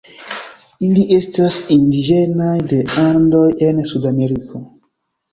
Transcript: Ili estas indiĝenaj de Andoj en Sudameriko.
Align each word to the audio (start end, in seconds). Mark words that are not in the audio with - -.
Ili 0.85 1.01
estas 1.17 1.59
indiĝenaj 1.75 2.55
de 2.71 2.79
Andoj 3.03 3.43
en 3.67 3.83
Sudameriko. 3.91 4.63